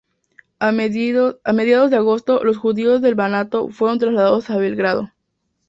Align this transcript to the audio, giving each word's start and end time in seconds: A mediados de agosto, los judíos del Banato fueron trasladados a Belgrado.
A 0.57 0.71
mediados 0.71 1.91
de 1.91 1.95
agosto, 1.95 2.43
los 2.43 2.57
judíos 2.57 3.03
del 3.03 3.13
Banato 3.13 3.69
fueron 3.69 3.99
trasladados 3.99 4.49
a 4.49 4.57
Belgrado. 4.57 5.11